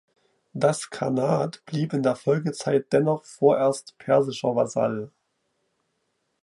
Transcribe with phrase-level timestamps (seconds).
[0.53, 5.11] Das Khanat blieb in der Folgezeit dennoch vorerst persischer Vasall.